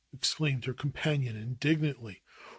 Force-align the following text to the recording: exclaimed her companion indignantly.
exclaimed 0.11 0.65
her 0.65 0.73
companion 0.73 1.35
indignantly. 1.37 2.23